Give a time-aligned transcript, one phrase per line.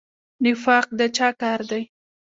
[0.43, 1.81] نفاق د چا کار دی؟